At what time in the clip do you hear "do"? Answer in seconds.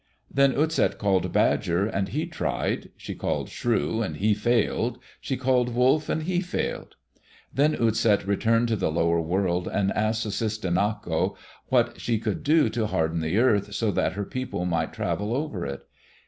12.41-12.67